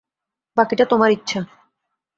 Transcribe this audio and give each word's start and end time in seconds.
বাকিটা 0.57 0.85
তোমার 0.85 1.09
ইচ্ছা। 1.11 1.39